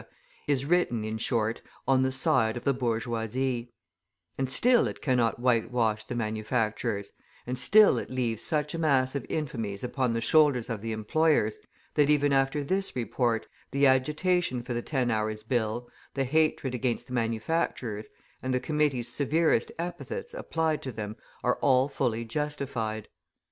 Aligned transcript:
is 0.47 0.65
written, 0.65 1.03
in 1.03 1.19
short, 1.19 1.61
on 1.87 2.01
the 2.01 2.11
side 2.11 2.57
of 2.57 2.63
the 2.63 2.73
bourgeoisie; 2.73 3.71
and 4.35 4.49
still 4.49 4.87
it 4.87 4.99
cannot 4.99 5.37
whitewash 5.37 6.03
the 6.05 6.15
manufacturers, 6.15 7.11
and 7.45 7.59
still 7.59 7.99
it 7.99 8.09
leaves 8.09 8.41
such 8.41 8.73
a 8.73 8.79
mass 8.79 9.13
of 9.13 9.23
infamies 9.29 9.83
upon 9.83 10.11
the 10.13 10.19
shoulders 10.19 10.71
of 10.71 10.81
the 10.81 10.91
employers, 10.91 11.59
that 11.93 12.09
even 12.09 12.33
after 12.33 12.63
this 12.63 12.95
report, 12.95 13.45
the 13.69 13.85
agitation 13.85 14.63
for 14.63 14.73
the 14.73 14.81
Ten 14.81 15.11
Hours' 15.11 15.43
Bill, 15.43 15.87
the 16.15 16.23
hatred 16.23 16.73
against 16.73 17.05
the 17.05 17.13
manufacturers, 17.13 18.07
and 18.41 18.55
the 18.55 18.59
committee's 18.59 19.07
severest 19.07 19.71
epithets 19.77 20.33
applied 20.33 20.81
to 20.81 20.91
them 20.91 21.15
are 21.43 21.57
all 21.61 21.87
fully 21.87 22.25
justified. 22.25 23.07